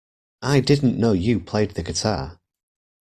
[0.41, 2.39] I didn't know you played the guitar!